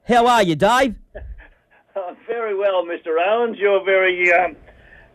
[0.08, 0.96] How are you, Dave?
[1.98, 3.18] Oh, very well, Mr.
[3.22, 3.58] Owens.
[3.60, 4.56] You're very um,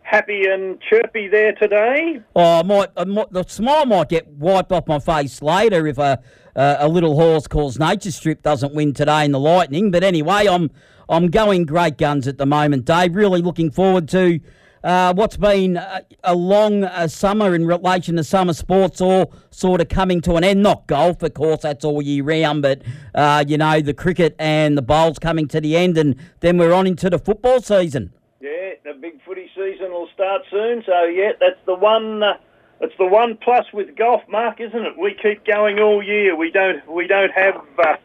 [0.05, 2.21] happy and chirpy there today.
[2.37, 5.99] Oh, I might, I might, the smile might get wiped off my face later if
[5.99, 6.23] a,
[6.55, 9.91] a little horse calls Nature Strip doesn't win today in the Lightning.
[9.91, 10.71] But anyway, I'm
[11.09, 13.17] I'm going great guns at the moment, Dave.
[13.17, 14.41] Really looking forward to
[14.85, 19.81] uh, what's been a, a long uh, summer in relation to summer sports, all sort
[19.81, 20.63] of coming to an end.
[20.63, 22.83] Not golf, of course, that's all year round, but
[23.15, 26.75] uh, you know the cricket and the bowls coming to the end, and then we're
[26.75, 28.13] on into the football season.
[28.41, 30.83] Yeah, the big footy season will start soon.
[30.87, 32.23] So yeah, that's the one.
[32.23, 32.35] Uh,
[32.81, 34.99] it's the one plus with golf, Mark, isn't it?
[34.99, 36.37] We keep going all year.
[36.37, 36.87] We don't.
[36.91, 37.57] We don't have.
[37.79, 37.97] Uh,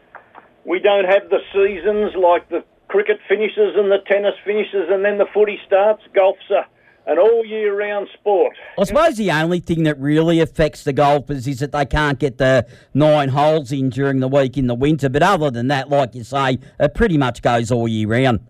[0.64, 5.16] we don't have the seasons like the cricket finishes and the tennis finishes and then
[5.18, 6.02] the footy starts.
[6.14, 6.66] Golf's a,
[7.10, 8.54] an all year round sport.
[8.78, 12.38] I suppose the only thing that really affects the golfers is that they can't get
[12.38, 15.08] the nine holes in during the week in the winter.
[15.08, 18.40] But other than that, like you say, it pretty much goes all year round.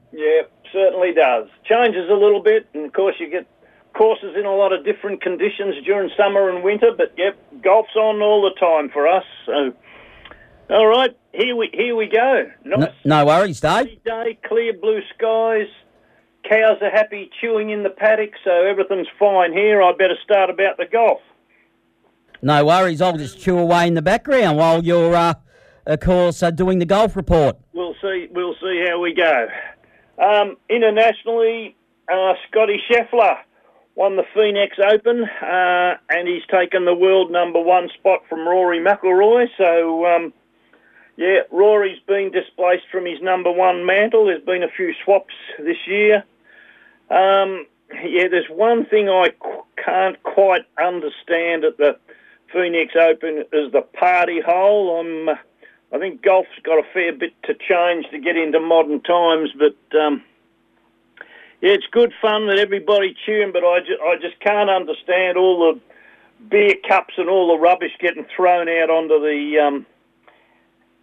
[1.00, 1.48] Certainly does.
[1.64, 3.46] Changes a little bit, and of course, you get
[3.94, 6.90] courses in a lot of different conditions during summer and winter.
[6.96, 9.24] But yep, golf's on all the time for us.
[9.46, 9.72] So,
[10.70, 12.44] all right, here we here we go.
[12.64, 14.02] Nice No, no worries, Dave.
[14.04, 15.68] day, clear blue skies.
[16.48, 19.82] Cows are happy chewing in the paddock, so everything's fine here.
[19.82, 21.20] I better start about the golf.
[22.42, 23.02] No worries.
[23.02, 25.34] I'll just chew away in the background while you're, uh,
[25.86, 27.58] of course, uh, doing the golf report.
[27.74, 28.28] We'll see.
[28.32, 29.48] We'll see how we go.
[30.20, 31.74] Um, internationally,
[32.12, 33.38] uh, Scotty Scheffler
[33.94, 38.80] won the Phoenix Open, uh, and he's taken the world number one spot from Rory
[38.80, 39.46] McIlroy.
[39.56, 40.33] So, um,
[41.17, 44.27] yeah, Rory's been displaced from his number one mantle.
[44.27, 46.24] There's been a few swaps this year.
[47.11, 47.66] Um,
[48.05, 51.98] yeah, there's one thing I qu- can't quite understand at the
[52.52, 55.00] Phoenix Open is the party hole.
[55.00, 55.36] I'm,
[55.92, 59.98] I think golf's got a fair bit to change to get into modern times, but
[59.98, 60.23] um,
[61.61, 65.74] yeah, it's good fun that everybody cheering, but I, ju- I just can't understand all
[65.74, 65.80] the
[66.48, 69.86] beer cups and all the rubbish getting thrown out onto the um,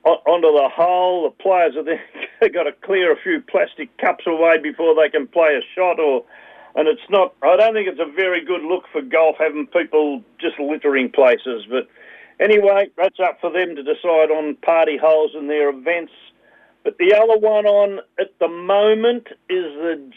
[0.04, 1.24] onto the hole.
[1.24, 2.02] The players are there
[2.54, 6.24] got to clear a few plastic cups away before they can play a shot, or
[6.76, 7.34] and it's not.
[7.44, 11.66] I don't think it's a very good look for golf having people just littering places.
[11.70, 11.88] But
[12.40, 16.12] anyway, that's up for them to decide on party holes and their events.
[16.84, 20.10] But the other one on at the moment is the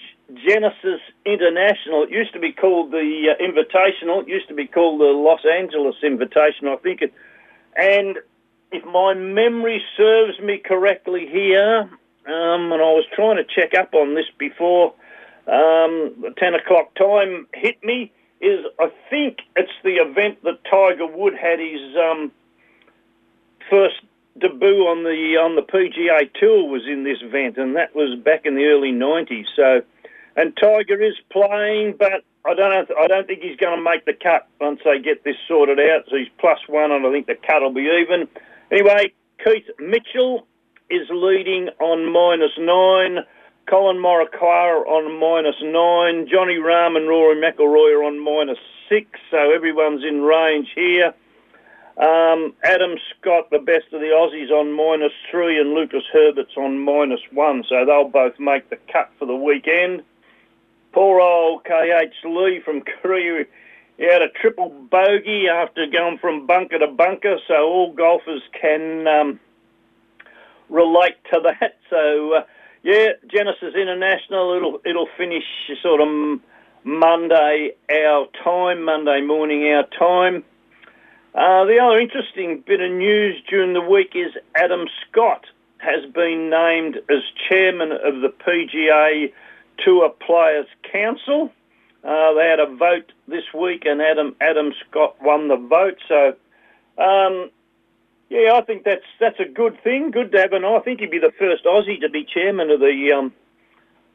[0.46, 2.04] Genesis International.
[2.04, 4.22] It used to be called the uh, Invitational.
[4.22, 7.12] It used to be called the Los Angeles Invitational, I think it.
[7.76, 8.18] And
[8.70, 11.80] if my memory serves me correctly here,
[12.26, 14.94] um, and I was trying to check up on this before
[15.46, 21.06] um, the 10 o'clock time hit me, is I think it's the event that Tiger
[21.06, 22.32] Wood had his um,
[23.68, 24.00] first
[24.38, 28.46] debut on the on the PGA Tour was in this event, and that was back
[28.46, 29.46] in the early 90s.
[29.54, 29.82] So,
[30.36, 34.14] and Tiger is playing, but I don't I don't think he's going to make the
[34.14, 36.04] cut once they get this sorted out.
[36.08, 38.28] So he's plus one, and I think the cut will be even.
[38.70, 39.12] Anyway,
[39.44, 40.46] Keith Mitchell
[40.88, 43.24] is leading on minus nine.
[43.70, 46.26] Collin Morikawa on minus nine.
[46.28, 48.58] Johnny Rahm and Rory McIlroy are on minus
[48.88, 49.06] six.
[49.30, 51.14] So everyone's in range here.
[51.96, 56.80] Um, Adam Scott, the best of the Aussies, on minus three, and Lucas Herbert's on
[56.80, 57.62] minus one.
[57.68, 60.02] So they'll both make the cut for the weekend.
[60.92, 63.44] Poor old KH Lee from Korea.
[63.98, 69.06] He had a triple bogey after going from bunker to bunker, so all golfers can
[69.06, 69.38] um,
[70.68, 71.76] relate to that.
[71.88, 72.42] So, uh,
[72.82, 75.44] yeah, Genesis International, it'll it'll finish
[75.82, 76.40] sort of
[76.84, 80.44] Monday our time, Monday morning our time.
[81.34, 85.44] Uh, the other interesting bit of news during the week is Adam Scott
[85.78, 89.32] has been named as chairman of the PGA
[89.78, 91.52] Tour Players Council.
[92.02, 95.98] Uh, they had a vote this week, and Adam Adam Scott won the vote.
[96.08, 96.34] So,
[96.96, 97.50] um,
[98.30, 100.12] yeah, I think that's that's a good thing.
[100.12, 102.78] Good to have, and I think he'd be the first Aussie to be chairman of
[102.78, 103.32] the um,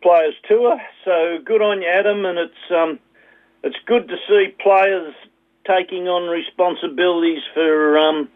[0.02, 0.80] Players Tour.
[1.04, 3.00] So good on you, Adam, and it's um,
[3.62, 5.14] it's good to see players
[5.68, 8.30] taking on responsibilities for um,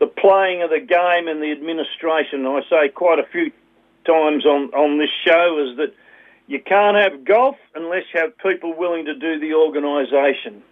[0.00, 2.46] the playing of the game and the administration.
[2.46, 3.50] I say quite a few
[4.06, 5.92] times on, on this show is that
[6.46, 10.62] you can't have golf unless you have people willing to do the organisation.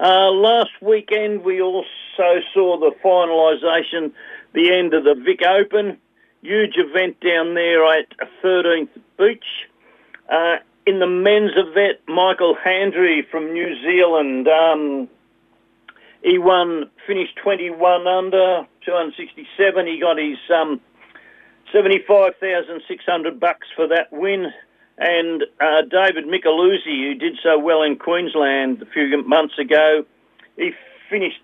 [0.00, 4.12] Uh, last weekend we also saw the finalisation,
[4.54, 5.98] the end of the Vic Open.
[6.40, 8.06] Huge event down there at
[8.42, 8.88] 13th
[9.18, 9.44] Beach.
[10.32, 10.56] Uh,
[10.86, 15.08] in the men's event, Michael Hendry from New Zealand, um,
[16.22, 19.86] he won, finished 21 under, 267.
[19.86, 20.80] He got his um,
[21.74, 24.50] 75,600 bucks for that win.
[25.00, 30.04] And uh, David Micheluzzi, who did so well in Queensland a few months ago,
[30.56, 30.72] he
[31.08, 31.40] finished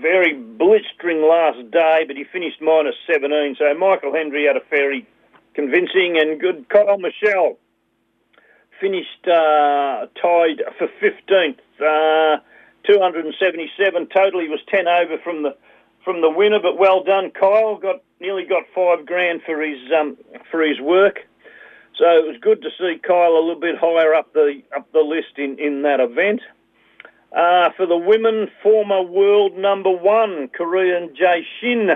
[0.00, 3.56] very blistering last day, but he finished minus 17.
[3.58, 5.06] So Michael Hendry had a very
[5.54, 6.68] convincing and good.
[6.68, 7.58] Kyle Michelle
[8.80, 12.40] finished uh, tied for 15th, uh,
[12.86, 14.40] 277 total.
[14.40, 15.56] He was 10 over from the
[16.04, 17.76] from the winner, but well done, Kyle.
[17.76, 20.16] Got nearly got five grand for his um,
[20.50, 21.20] for his work.
[21.98, 25.00] So it was good to see Kyle a little bit higher up the up the
[25.00, 26.40] list in, in that event.
[27.36, 31.90] Uh, for the women, former world number one, Korean Jiyai Shin,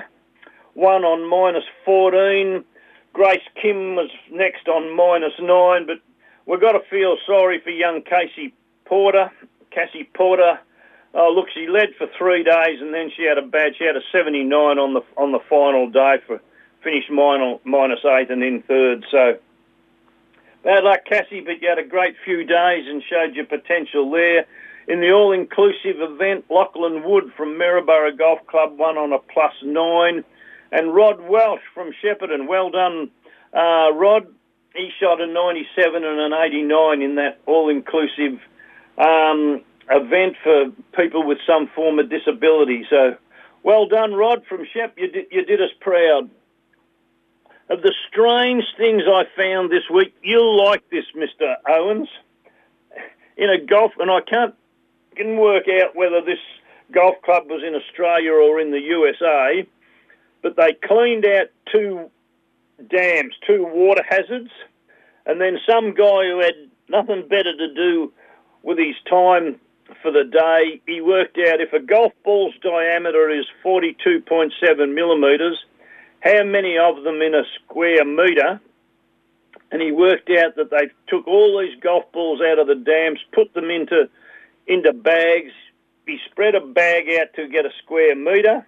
[0.74, 2.64] won on minus 14.
[3.12, 5.98] Grace Kim was next on minus 9, but
[6.46, 8.54] we've got to feel sorry for young Casey
[8.84, 9.30] Porter.
[9.70, 10.58] Cassie Porter,
[11.14, 13.96] oh look, she led for three days and then she had a bad, she had
[13.96, 16.40] a 79 on the on the final day for
[16.82, 19.04] finished minus, minus eight and in third.
[19.10, 19.38] So
[20.66, 24.46] bad luck, Cassie, but you had a great few days and showed your potential there.
[24.88, 30.24] In the all-inclusive event, Lachlan Wood from Maryborough Golf Club won on a plus nine.
[30.72, 33.10] And Rod Welsh from Shepparton, well done,
[33.54, 34.26] uh, Rod.
[34.74, 38.40] He shot a 97 and an 89 in that all-inclusive
[38.98, 42.84] um, event for people with some form of disability.
[42.90, 43.16] So
[43.62, 44.98] well done, Rod from Shep.
[44.98, 46.28] You did, you did us proud.
[47.68, 51.56] Of the strange things I found this week, you'll like this, Mr.
[51.68, 52.08] Owens.
[53.36, 54.54] In a golf, and I can't
[55.16, 56.38] can work out whether this
[56.92, 59.66] golf club was in Australia or in the USA,
[60.42, 62.10] but they cleaned out two
[62.88, 64.50] dams, two water hazards,
[65.24, 66.54] and then some guy who had
[66.88, 68.12] nothing better to do
[68.62, 69.58] with his time
[70.02, 75.64] for the day, he worked out if a golf ball's diameter is 42.7 millimetres,
[76.20, 78.60] how many of them in a square metre,
[79.70, 83.18] and he worked out that they took all these golf balls out of the dams,
[83.32, 84.08] put them into
[84.66, 85.52] into bags.
[86.06, 88.64] He spread a bag out to get a square metre.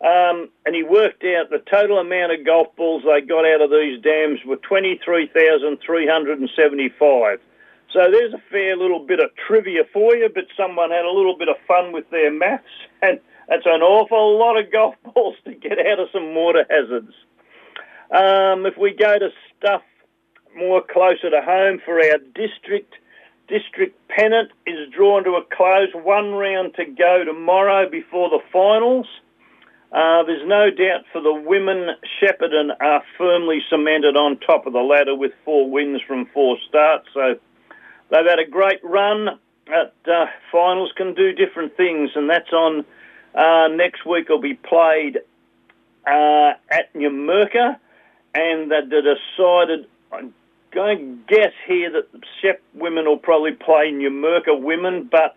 [0.00, 3.70] Um, and he worked out the total amount of golf balls they got out of
[3.70, 7.40] these dams were 23,375.
[7.92, 11.38] So there's a fair little bit of trivia for you, but someone had a little
[11.38, 12.64] bit of fun with their maths,
[13.02, 13.18] and
[13.48, 17.14] that's an awful lot of golf balls to get out of some water hazards.
[18.10, 19.82] Um, if we go to stuff
[20.56, 22.94] more closer to home for our district,
[23.48, 25.88] district pennant is drawn to a close.
[25.94, 29.06] One round to go tomorrow before the finals.
[29.92, 34.80] Uh, there's no doubt for the women, Shepparton are firmly cemented on top of the
[34.80, 37.06] ladder with four wins from four starts.
[37.14, 37.38] So
[38.10, 39.38] they've had a great run.
[39.68, 42.84] At uh, finals can do different things, and that's on
[43.34, 44.28] uh, next week.
[44.28, 45.18] Will be played
[46.06, 47.76] uh, at Numurkah,
[48.34, 50.34] and the decided I'm
[50.72, 50.98] going
[51.28, 55.36] to guess here that the Shep women will probably play Numurkah women, but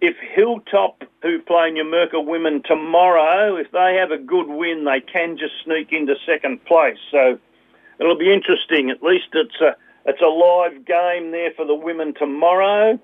[0.00, 5.38] if Hilltop, who play Numurkah women tomorrow, if they have a good win, they can
[5.38, 6.98] just sneak into second place.
[7.10, 7.38] So
[8.00, 8.90] it'll be interesting.
[8.90, 12.98] At least it's a it's a live game there for the women tomorrow.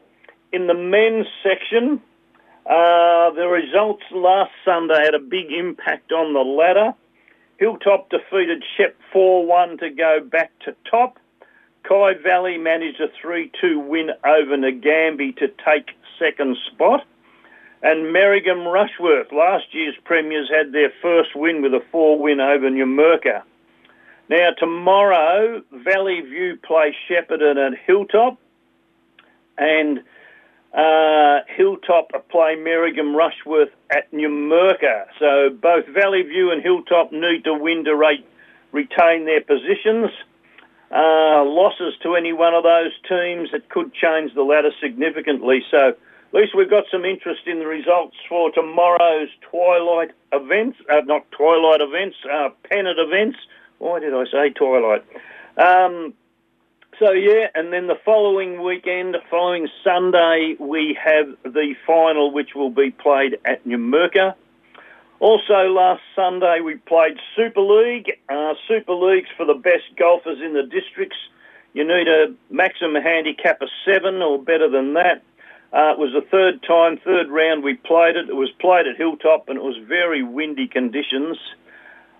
[0.50, 2.00] In the men's section,
[2.68, 6.92] uh, the results last Sunday had a big impact on the ladder.
[7.58, 11.18] Hilltop defeated Shep 4-1 to go back to top.
[11.88, 17.06] Kai Valley managed a 3-2 win over Nagambie to take second spot.
[17.82, 22.68] And Merrigum Rushworth, last year's premiers, had their first win with a four win over
[22.68, 23.42] Numurkah.
[24.28, 28.36] Now, tomorrow, Valley View play Shepparton at Hilltop,
[29.56, 30.00] and
[30.74, 35.06] uh, Hilltop play Merrigum Rushworth at Numurkah.
[35.18, 38.24] So both Valley View and Hilltop need to win to re-
[38.72, 40.10] retain their positions.
[40.90, 45.62] Uh, losses to any one of those teams, it could change the ladder significantly.
[45.70, 51.00] So at least we've got some interest in the results for tomorrow's twilight events, uh,
[51.04, 53.38] not twilight events, uh, pennant events.
[53.78, 55.04] Why did I say twilight?
[55.56, 56.14] Um,
[56.98, 62.70] so yeah, and then the following weekend, following Sunday, we have the final, which will
[62.70, 64.34] be played at Numurkah.
[65.20, 68.12] Also, last Sunday we played Super League.
[68.28, 71.16] Uh, Super League's for the best golfers in the districts.
[71.72, 75.22] You need a maximum handicap of seven or better than that.
[75.72, 78.28] Uh, it was the third time, third round we played it.
[78.28, 81.36] It was played at Hilltop and it was very windy conditions.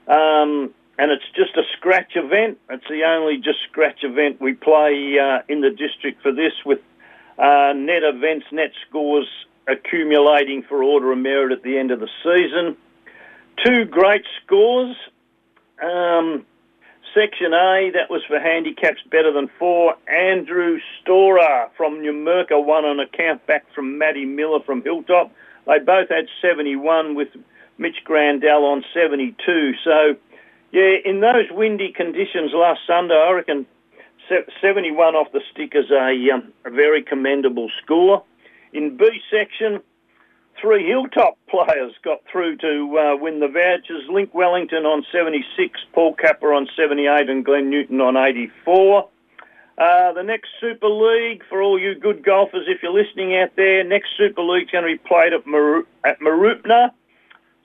[0.07, 2.59] Um, and it's just a scratch event.
[2.69, 6.81] It's the only just scratch event we play uh, in the district for this with
[7.38, 9.28] uh, net events, net scores
[9.69, 12.76] accumulating for order of merit at the end of the season.
[13.64, 14.97] Two great scores.
[15.81, 16.45] Um,
[17.14, 19.95] Section A, that was for handicaps better than four.
[20.09, 25.33] Andrew Storer from Numurkah won on account back from Matty Miller from Hilltop.
[25.67, 27.28] They both had 71 with
[27.78, 29.73] Mitch Grandell on 72.
[29.85, 30.17] So,
[30.73, 33.67] yeah, in those windy conditions last Sunday, I reckon
[34.61, 38.23] 71 off the stick is a, um, a very commendable score.
[38.73, 39.81] In B section,
[40.61, 44.05] three Hilltop players got through to uh, win the vouchers.
[44.11, 49.09] Link Wellington on 76, Paul Capper on 78 and Glenn Newton on 84.
[49.79, 53.85] Uh, the next Super League, for all you good golfers, if you're listening out there,
[53.85, 56.91] next Super League's going to be played at, Mar- at Mooroopna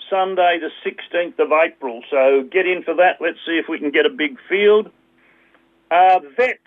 [0.09, 2.01] Sunday the 16th of April.
[2.09, 3.17] So get in for that.
[3.19, 4.89] Let's see if we can get a big field.
[5.91, 6.59] Uh, Vets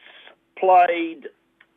[0.59, 1.29] played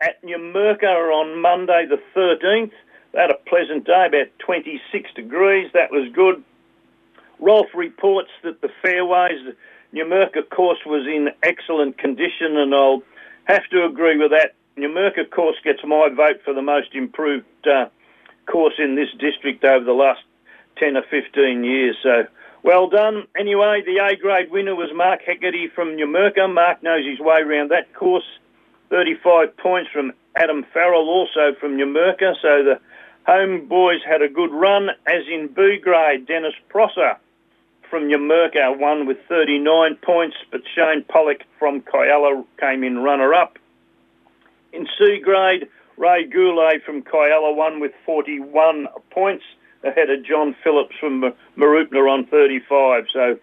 [0.02, 2.72] at Numurkah on Monday the 13th.
[3.12, 5.72] They had a pleasant day, about 26 degrees.
[5.74, 6.44] That was good.
[7.40, 13.04] Rolf reports that the fairways, the Numurkah course was in excellent condition, and I'll
[13.46, 14.54] have to agree with that.
[14.78, 17.88] Numurkah course gets my vote for the most improved uh,
[18.46, 20.22] course in this district over the last
[20.80, 21.98] 10 or 15 years.
[22.02, 22.26] So
[22.64, 23.28] well done.
[23.38, 26.54] Anyway, the A grade winner was Mark Heckerty from Numurkah.
[26.54, 28.26] Mark knows his way around that course.
[28.90, 32.34] 35 points from Adam Farrell, also from Numurkah.
[32.42, 32.80] So the
[33.26, 36.26] home boys had a good run, as in B grade.
[36.26, 37.18] Dennis Prosser
[37.90, 43.58] from Numurkah won with 39 points, but Shane Pollock from Kialla came in runner-up.
[44.74, 45.68] In C grade,
[45.98, 49.44] Ray Goulet from Kialla won with 41 points
[49.84, 53.06] ahead of John Phillips from Mooroopna on 35.
[53.14, 53.40] So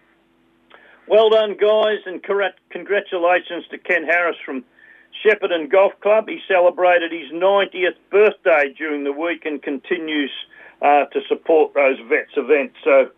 [1.07, 4.65] well done, guys, and congratulations to Ken Harris from
[5.23, 6.27] Shepparton Golf Club.
[6.27, 10.31] He celebrated his 90th birthday during the week and continues
[10.81, 12.75] uh, to support those vets events.
[12.83, 13.09] So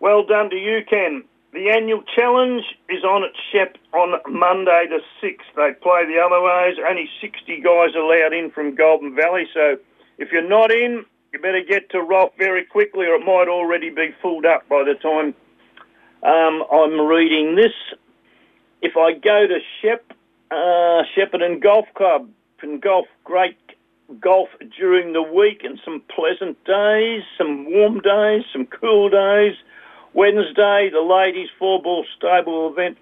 [0.00, 1.24] well done to you, Ken.
[1.52, 5.54] The annual challenge is on at Shep on Monday the 6th.
[5.56, 6.76] They play the other ways.
[6.86, 9.46] Only 60 guys allowed in from Goulburn Valley.
[9.54, 9.78] So
[10.18, 11.06] if you're not in,
[11.36, 14.84] you better get to Rolf very quickly or it might already be filled up by
[14.84, 15.34] the time
[16.22, 17.72] um, I'm reading this.
[18.80, 20.12] If I go to Shep,
[20.50, 22.28] uh, Shepparton Golf Club
[22.62, 23.58] and golf, great
[24.18, 29.56] golf during the week and some pleasant days, some warm days, some cool days.
[30.14, 32.96] Wednesday, the ladies four ball stable event.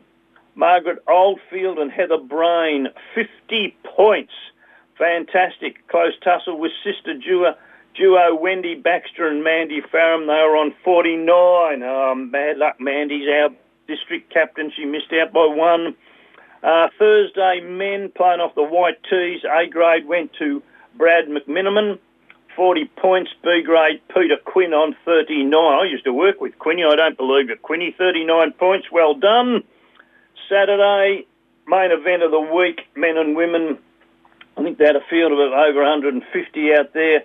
[0.56, 4.32] Margaret Oldfield and Heather Brain, 50 points.
[4.98, 5.86] Fantastic.
[5.88, 7.56] Close tussle with Sister Dua,
[7.94, 10.26] duo Wendy Baxter and Mandy Farram.
[10.26, 11.82] They were on 49.
[11.82, 13.50] Um, bad luck, Mandy's our
[13.86, 14.72] district captain.
[14.76, 15.94] She missed out by one.
[16.62, 19.42] Uh, Thursday, men playing off the white tees.
[19.44, 20.62] A grade went to
[20.96, 21.98] Brad McMiniman,
[22.56, 23.30] 40 points.
[23.42, 25.54] B grade, Peter Quinn on 39.
[25.54, 26.82] I used to work with Quinny.
[26.84, 27.62] I don't believe it.
[27.62, 28.86] Quinny, 39 points.
[28.90, 29.62] Well done.
[30.48, 31.26] Saturday,
[31.66, 33.78] main event of the week, men and women.
[34.56, 37.24] I think they had a field of over 150 out there.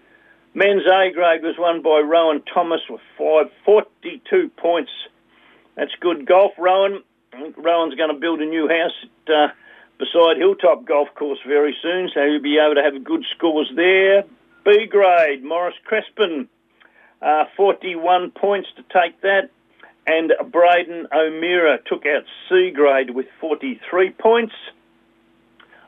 [0.53, 4.91] Men's A grade was won by Rowan Thomas with five, 42 points.
[5.75, 7.03] That's good golf, Rowan.
[7.55, 9.47] Rowan's going to build a new house at, uh,
[9.99, 14.23] beside Hilltop Golf Course very soon, so he'll be able to have good scores there.
[14.65, 16.47] B grade, Morris Crespin,
[17.21, 19.49] uh, 41 points to take that.
[20.07, 24.53] And Braden O'Meara took out C grade with 43 points.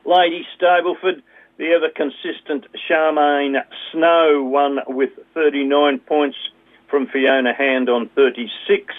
[0.05, 1.23] Lady Stableford,
[1.61, 6.35] the ever consistent Charmaine Snow won with 39 points
[6.89, 8.95] from Fiona Hand on 36.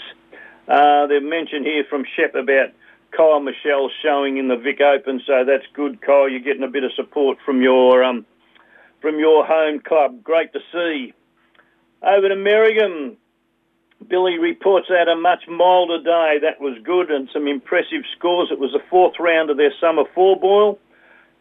[0.69, 2.69] Uh, they've mentioned here from Shep about
[3.11, 6.29] Kyle Michelle showing in the Vic Open, so that's good, Kyle.
[6.29, 8.25] You're getting a bit of support from your um,
[9.01, 10.23] from your home club.
[10.23, 11.13] Great to see.
[12.01, 13.17] Over to Merrigum,
[14.07, 16.39] Billy reports out a much milder day.
[16.41, 18.51] That was good and some impressive scores.
[18.53, 20.79] It was the fourth round of their summer four ball.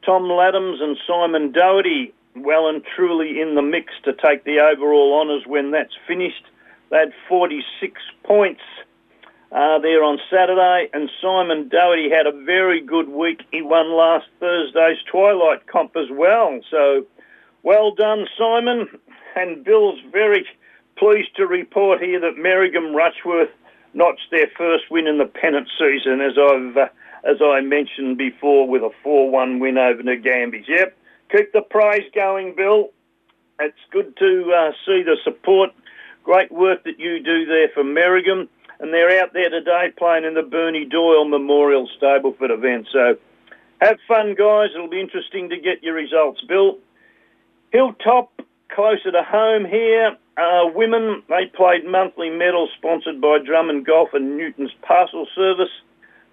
[0.05, 5.19] Tom Laddams and Simon Doherty well and truly in the mix to take the overall
[5.19, 6.45] honours when that's finished.
[6.89, 8.61] They had 46 points
[9.51, 13.41] uh, there on Saturday, and Simon Doherty had a very good week.
[13.51, 16.59] He won last Thursday's Twilight Comp as well.
[16.69, 17.05] So,
[17.63, 18.87] well done, Simon.
[19.35, 20.45] And Bill's very
[20.97, 23.49] pleased to report here that Merrigum Rushworth
[23.93, 26.87] notched their first win in the pennant season, as I've uh,
[27.23, 30.67] as I mentioned before, with a 4-1 win over Nagambis.
[30.67, 30.97] Yep,
[31.31, 32.89] keep the praise going, Bill.
[33.59, 35.69] It's good to uh, see the support.
[36.23, 38.47] Great work that you do there for Merrigum.
[38.79, 42.87] And they're out there today playing in the Bernie Doyle Memorial Stableford event.
[42.91, 43.17] So
[43.79, 44.69] have fun, guys.
[44.73, 46.41] It'll be interesting to get your results.
[46.47, 46.79] Bill,
[47.71, 48.41] Hilltop,
[48.73, 50.17] closer to home here.
[50.37, 55.69] Uh, women, they played monthly medal sponsored by Drummond Golf and Newton's Parcel Service.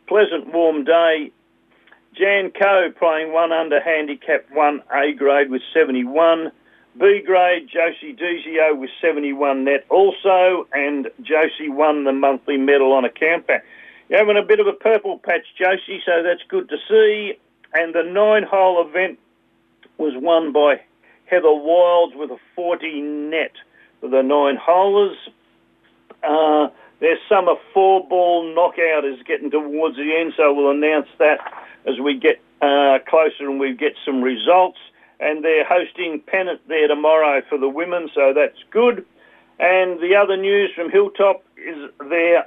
[0.08, 1.30] Pleasant warm day.
[2.16, 6.50] Jan Coe playing one under handicap one A grade with 71.
[6.98, 13.04] B grade, Josie Dizio with 71 net also, and Josie won the monthly medal on
[13.04, 13.60] a countback.
[14.08, 17.34] You're having a bit of a purple patch, Josie, so that's good to see.
[17.74, 19.18] And the nine hole event
[19.98, 20.80] was won by
[21.26, 23.52] Heather Wilds with a 40 net
[24.00, 25.18] for the nine holers.
[26.24, 26.68] Uh,
[27.00, 31.38] their summer four ball knockout is getting towards the end, so we'll announce that
[31.86, 34.78] as we get uh, closer and we get some results.
[35.20, 39.04] And they're hosting Pennant there tomorrow for the women, so that's good.
[39.58, 42.46] And the other news from Hilltop is their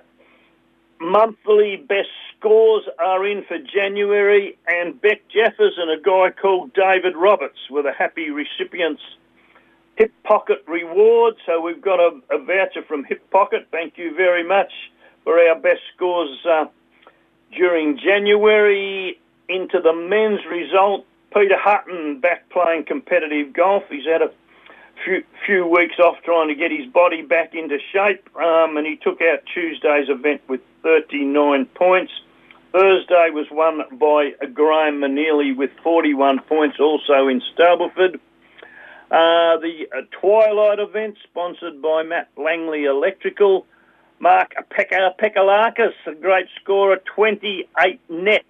[1.00, 7.16] monthly best scores are in for January, and Beck Jeffers and a guy called David
[7.18, 9.02] Roberts were the happy recipients.
[9.98, 13.68] Hip Pocket Reward, so we've got a, a voucher from Hip Pocket.
[13.72, 14.72] Thank you very much
[15.24, 16.66] for our best scores uh,
[17.52, 19.20] during January.
[19.50, 23.84] Into the men's result, Peter Hutton back playing competitive golf.
[23.90, 24.32] He's had a
[25.04, 28.96] few, few weeks off trying to get his body back into shape, um, and he
[28.96, 32.12] took out Tuesday's event with 39 points.
[32.72, 38.20] Thursday was won by Graham Manili with 41 points, also in Stableford.
[39.12, 43.66] Uh, the uh, Twilight event, sponsored by Matt Langley Electrical.
[44.20, 48.46] Mark Pekalakis, a great scorer, 28 net.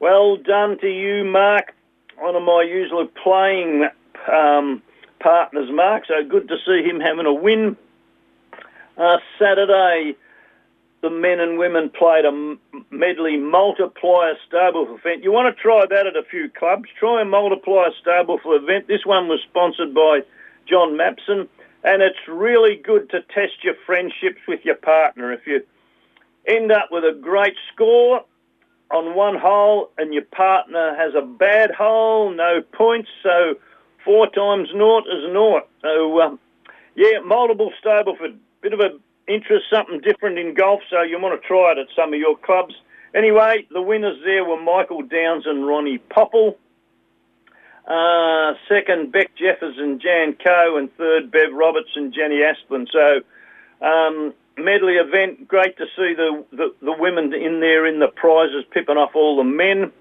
[0.00, 1.74] Well done to you, Mark.
[2.18, 3.86] One of my usual playing
[4.32, 4.82] um,
[5.20, 6.04] partners, Mark.
[6.08, 7.76] So good to see him having a win.
[8.98, 10.16] Uh, Saturday,
[11.04, 12.56] the men and women played a
[12.90, 15.22] medley multiplier stable event.
[15.22, 16.88] You want to try that at a few clubs?
[16.98, 18.88] Try a multiplier stable event.
[18.88, 20.20] This one was sponsored by
[20.66, 21.46] John Mapson,
[21.84, 25.30] and it's really good to test your friendships with your partner.
[25.30, 25.60] If you
[26.48, 28.24] end up with a great score
[28.90, 33.56] on one hole and your partner has a bad hole, no points, so
[34.06, 35.68] four times naught is naught.
[35.82, 36.38] So, um,
[36.94, 41.20] yeah, multiple stable for a bit of a interest, something different in golf, so you
[41.20, 42.74] want to try it at some of your clubs.
[43.14, 46.58] Anyway, the winners there were Michael Downs and Ronnie Popple.
[47.86, 52.86] Uh, second, Beck Jeffers and Jan Coe, and third, Bev Roberts and Jenny Asplin.
[52.90, 53.20] So,
[53.86, 58.64] um, medley event, great to see the, the, the, women in there in the prizes,
[58.70, 59.92] pipping off all the men.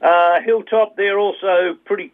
[0.00, 2.12] Uh, Hilltop, they're also pretty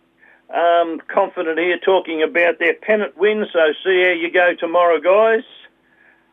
[0.54, 5.44] um, confident here talking about their pennant win, so see how you go tomorrow, guys.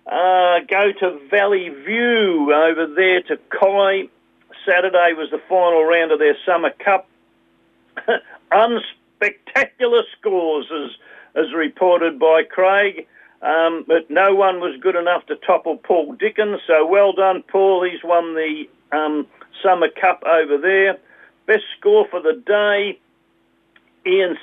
[0.06, 4.08] Uh, go to Valley View over there to Kai.
[4.68, 7.08] Saturday was the final round of their Summer Cup.
[8.52, 10.91] Unspectacular scores, as,
[11.36, 13.08] as reported by Craig.
[13.41, 16.62] Um, but no one was good enough to topple Paul Dickens.
[16.68, 17.84] So well done, Paul.
[17.84, 19.28] He's won the um,
[19.63, 20.98] Summer Cup over there.
[21.48, 23.00] Best score for the day,
[24.08, 24.38] Ian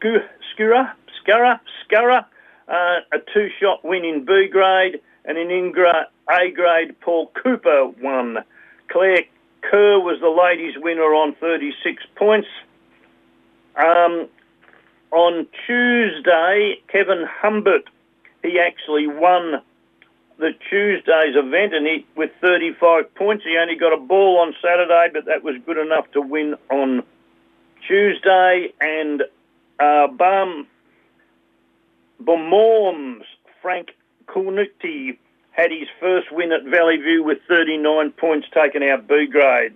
[0.00, 2.24] Skura, Skura, Skura,
[2.72, 8.38] uh, a two-shot win in B grade, and in Ingra A grade, Paul Cooper won.
[8.88, 9.24] Claire
[9.60, 12.48] Kerr was the ladies' winner on 36 points.
[13.76, 14.28] Um,
[15.10, 17.88] on Tuesday, Kevin Humbert,
[18.42, 19.62] he actually won
[20.38, 23.44] the Tuesday's event, and he with 35 points.
[23.44, 27.02] He only got a ball on Saturday, but that was good enough to win on
[27.86, 28.72] Tuesday.
[28.80, 29.22] And
[29.78, 30.08] uh,
[32.24, 33.24] Beaumorms,
[33.60, 33.90] Frank
[34.26, 35.18] Kulnuti
[35.52, 39.74] had his first win at Valley View with 39 points taken out B grade.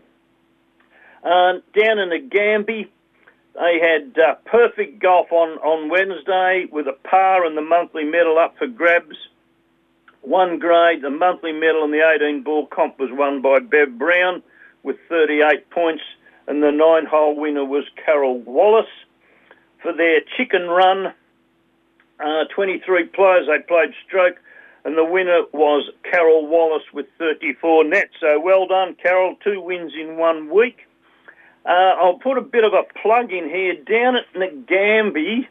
[1.22, 2.90] Uh, down in the Gambie,
[3.54, 8.38] they had uh, perfect golf on, on Wednesday with a par and the monthly medal
[8.38, 9.16] up for grabs.
[10.22, 14.42] One grade, the monthly medal in the 18 ball comp was won by Bev Brown
[14.82, 16.02] with 38 points,
[16.46, 18.87] and the nine hole winner was Carol Wallace.
[19.82, 21.14] For their chicken run,
[22.20, 24.37] uh, 23 players, they played stroke,
[24.85, 28.14] and the winner was Carol Wallace with 34 nets.
[28.20, 29.37] So well done, Carol.
[29.42, 30.79] Two wins in one week.
[31.64, 33.74] Uh, I'll put a bit of a plug in here.
[33.74, 35.48] Down at Nagambie,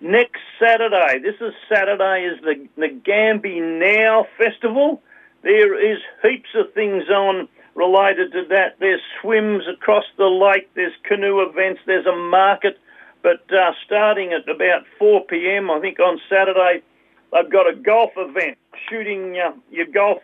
[0.00, 5.02] next Saturday, this is Saturday, is the Nagambie Now Festival.
[5.42, 8.76] There is heaps of things on related to that.
[8.78, 12.78] There's swims across the lake, there's canoe events, there's a market
[13.28, 16.82] But uh, starting at about 4 p.m., I think on Saturday,
[17.30, 18.56] they've got a golf event,
[18.88, 20.22] shooting uh, your golf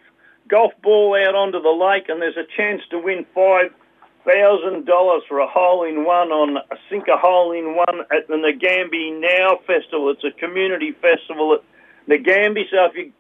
[0.49, 3.75] golf ball out onto the lake, and there's a chance to win five
[4.25, 8.27] thousand dollars for a hole in one on a sink a hole in one at
[8.29, 10.09] the Nagambie Now Festival.
[10.09, 11.63] It's a community festival at
[12.09, 12.71] Nagambie.
[12.71, 13.13] So if you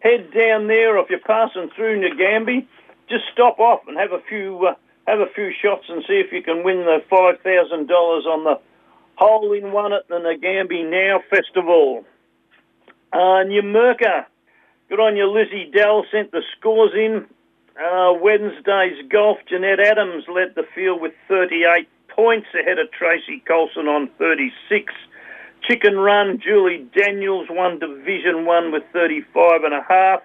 [0.00, 2.66] head down there, or if you're passing through Nagambie,
[3.08, 4.74] just stop off and have a few uh,
[5.06, 8.44] have a few shots and see if you can win the five thousand dollars on
[8.44, 8.60] the
[9.20, 12.04] hole in one at the Nagambie Now Festival.
[13.12, 14.24] Uh, Numurkah,
[14.88, 17.26] good on you, Lizzie Dell sent the scores in.
[17.78, 23.86] Uh, Wednesday's golf, Jeanette Adams led the field with 38 points ahead of Tracy Colson
[23.86, 24.92] on 36.
[25.68, 30.22] Chicken Run, Julie Daniels won Division 1 with 35 and a half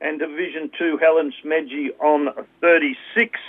[0.00, 2.28] and Division 2 Helen Smedgy on
[2.60, 3.40] 36.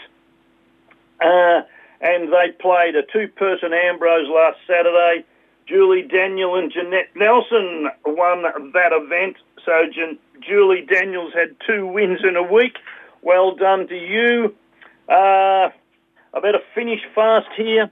[1.21, 1.61] Uh,
[2.01, 5.25] and they played a two-person Ambrose last Saturday.
[5.67, 9.37] Julie Daniel and Jeanette Nelson won that event.
[9.65, 9.71] So
[10.39, 12.77] Julie Daniels had two wins in a week.
[13.21, 14.55] Well done to you.
[15.09, 15.69] Uh,
[16.33, 17.89] I better finish fast here.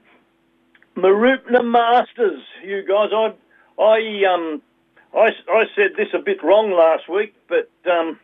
[0.96, 3.10] Mooroopna Masters, you guys.
[3.12, 3.34] I,
[3.82, 4.62] I, um,
[5.14, 8.18] I, I said this a bit wrong last week, but um,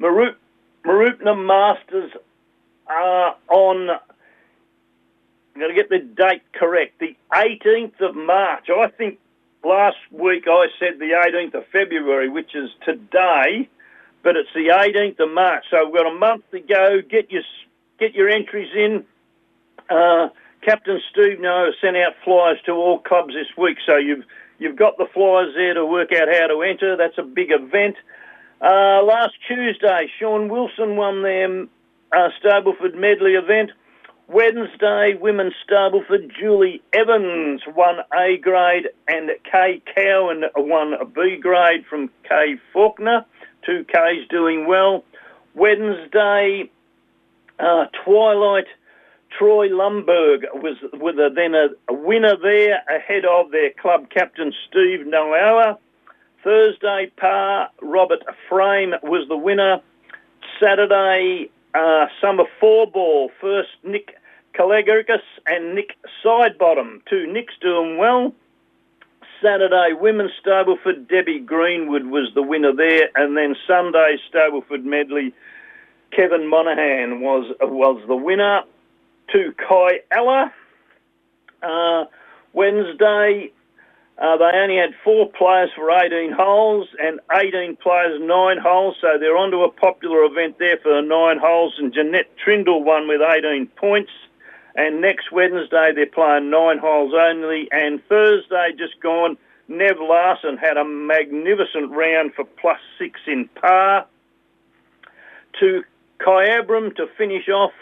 [0.00, 0.34] Maroop,
[0.84, 2.10] Mooroopna Masters
[2.88, 3.90] are on.
[5.54, 6.98] I'm going to get the date correct.
[6.98, 8.68] The 18th of March.
[8.70, 9.18] I think
[9.64, 13.68] last week I said the 18th of February, which is today
[14.22, 17.00] but it's the 18th of March, so we've got a month to go.
[17.02, 17.42] Get your
[17.98, 19.04] get your entries in.
[19.90, 20.28] Uh,
[20.62, 24.24] Captain Steve No sent out flyers to all clubs this week, so you've
[24.58, 26.96] you've got the flyers there to work out how to enter.
[26.96, 27.96] That's a big event.
[28.60, 31.62] Uh, last Tuesday, Sean Wilson won their
[32.12, 33.72] uh, Stableford Medley event.
[34.32, 42.08] Wednesday, Women's Stableford, Julie Evans won A grade and Kay Cowan won B grade from
[42.26, 43.26] Kay Faulkner.
[43.68, 45.04] 2Ks doing well.
[45.54, 46.70] Wednesday,
[47.58, 48.64] uh, Twilight
[49.38, 54.52] Troy Lumberg was with a, then a, a, winner there ahead of their club captain
[54.68, 55.76] Steve Noauer.
[56.42, 59.80] Thursday, Par Robert Frame was the winner.
[60.58, 63.30] Saturday, uh, summer four ball.
[63.40, 64.16] First, Nick
[64.58, 67.00] Kalegarikis and Nick Sidebottom.
[67.08, 68.32] Two Nicks doing well.
[69.42, 75.34] Saturday, Women's Stableford, Debbie Greenwood was the winner there, and then Sunday, Stableford Medley,
[76.12, 78.62] Kevin Monaghan was was the winner.
[79.32, 80.52] To Kai Ella.
[81.62, 82.04] Uh,
[82.52, 83.50] Wednesday,
[84.18, 89.16] uh, they only had four players for 18 holes and 18 players, nine holes, so
[89.18, 93.20] they're onto a popular event there for the nine holes, and Jeanette Trindle won with
[93.22, 94.10] 18 points.
[94.74, 97.68] And next Wednesday, they're playing nine holes only.
[97.70, 99.36] And Thursday, just gone,
[99.68, 104.06] Nev Larson had a magnificent round for plus six in par.
[105.60, 105.82] To
[106.20, 107.72] Kyabram to finish off.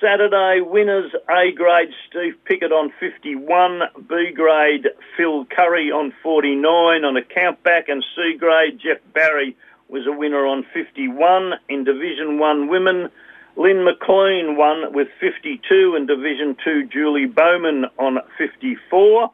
[0.00, 6.66] Saturday winners A grade Steve Pickett on 51, B grade Phil Curry on 49
[7.04, 9.56] on a countback, and C grade Jeff Berry
[9.88, 13.08] was a winner on 51 in Division 1 women.
[13.56, 19.30] Lynn McLean won with 52 and Division 2 Julie Bowman on 54.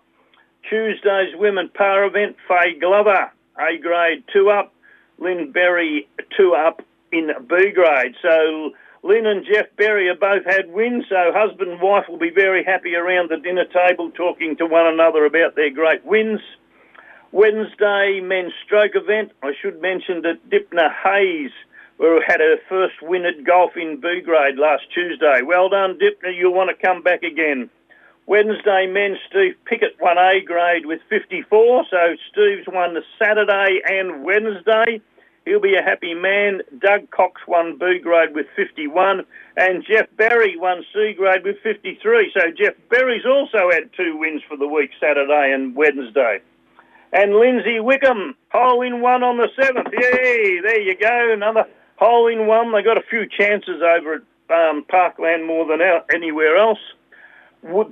[0.70, 4.72] Tuesday's women par event, Faye Glover, A grade 2 up,
[5.18, 8.14] Lynn Berry 2 up in B grade.
[8.22, 8.70] So
[9.02, 12.62] Lynn and Jeff Berry have both had wins, so husband and wife will be very
[12.62, 16.40] happy around the dinner table talking to one another about their great wins.
[17.32, 21.50] Wednesday men's stroke event, I should mention that Dipna Hayes
[21.98, 25.42] we had her first win at golf in B grade last Tuesday.
[25.42, 26.36] Well done, Dipner.
[26.36, 27.70] You'll want to come back again.
[28.26, 31.84] Wednesday, men, Steve Pickett won A grade with 54.
[31.90, 35.00] So Steve's won the Saturday and Wednesday.
[35.44, 36.62] He'll be a happy man.
[36.78, 39.24] Doug Cox won B grade with 51.
[39.56, 42.32] And Jeff Berry won C grade with 53.
[42.32, 46.40] So Jeff Berry's also had two wins for the week, Saturday and Wednesday.
[47.12, 49.92] And Lindsay Wickham, hole in one on the 7th.
[49.92, 51.32] Yay, there you go.
[51.32, 51.64] Another
[52.02, 52.72] hole in one.
[52.72, 55.80] They got a few chances over at um, Parkland more than
[56.12, 56.80] anywhere else.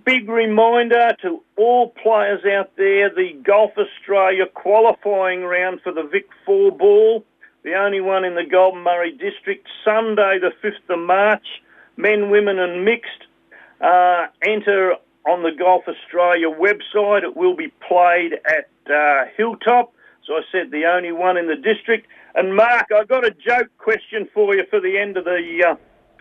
[0.05, 6.29] Big reminder to all players out there, the Golf Australia qualifying round for the Vic
[6.45, 7.25] 4 ball,
[7.63, 11.47] the only one in the Goulburn Murray district, Sunday the 5th of March,
[11.97, 13.27] men, women and mixed.
[13.81, 14.97] Uh, enter
[15.27, 17.23] on the Golf Australia website.
[17.23, 19.93] It will be played at uh, Hilltop.
[20.27, 22.07] So I said the only one in the district.
[22.35, 25.75] And Mark, I've got a joke question for you for the end of the uh,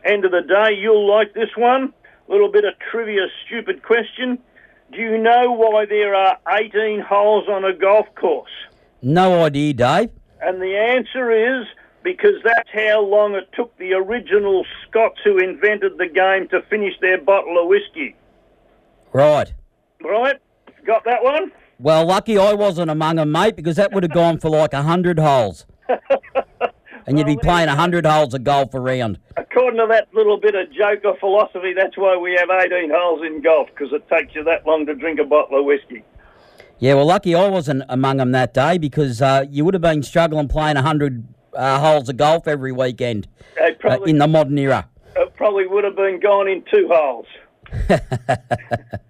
[0.10, 0.76] end of the day.
[0.76, 1.94] You'll like this one.
[2.28, 4.38] A little bit of trivia, stupid question.
[4.92, 8.52] do you know why there are 18 holes on a golf course?
[9.02, 10.12] No idea, Dave.
[10.42, 11.66] And the answer is
[12.04, 16.94] because that's how long it took the original Scots who invented the game to finish
[17.02, 18.16] their bottle of whiskey.
[19.12, 19.54] Right.
[20.04, 20.38] Right?
[20.86, 21.52] Got that one?
[21.78, 24.84] Well, lucky I wasn't among them, mate, because that would have gone for like a
[24.84, 25.66] hundred holes.
[27.06, 29.20] and you'd be playing a hundred holes of golf around.
[29.38, 33.42] According to that little bit of joker philosophy, that's why we have 18 holes in
[33.42, 36.04] golf, because it takes you that long to drink a bottle of whiskey.
[36.80, 40.02] Yeah, well, lucky I wasn't among them that day because uh, you would have been
[40.04, 44.58] struggling playing a hundred uh, holes of golf every weekend They uh, in the modern
[44.58, 44.88] era.
[45.16, 47.26] it probably would have been gone in two holes.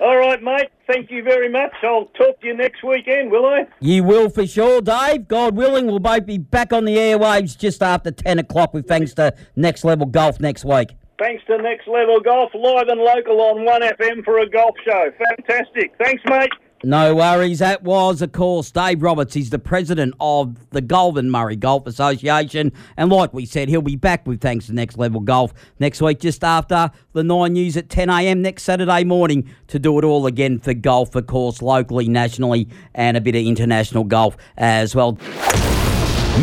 [0.00, 0.68] All right, mate.
[0.86, 1.72] Thank you very much.
[1.82, 3.66] I'll talk to you next weekend, will I?
[3.80, 5.28] You will for sure, Dave.
[5.28, 9.14] God willing, we'll both be back on the airwaves just after 10 o'clock with thanks
[9.14, 10.90] to Next Level Golf next week.
[11.18, 15.12] Thanks to Next Level Golf, live and local on 1FM for a golf show.
[15.36, 15.92] Fantastic.
[15.98, 16.50] Thanks, mate.
[16.84, 17.60] No worries.
[17.60, 19.34] That was, of course, Dave Roberts.
[19.34, 22.72] He's the president of the Goulburn Murray Golf Association.
[22.96, 26.18] And like we said, he'll be back with thanks to Next Level Golf next week,
[26.18, 28.42] just after the 9 news at 10 a.m.
[28.42, 33.16] next Saturday morning to do it all again for golf, of course, locally, nationally, and
[33.16, 35.12] a bit of international golf as well.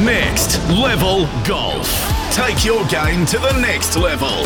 [0.06, 2.15] Next Level Golf.
[2.32, 4.45] Take your game to the next level.